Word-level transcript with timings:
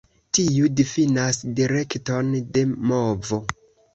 Tiu 0.35 0.69
difinas 0.79 1.41
direkton 1.59 2.31
de 2.57 2.63
movo. 2.93 3.41